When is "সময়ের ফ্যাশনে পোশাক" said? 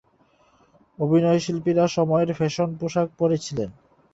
1.97-3.07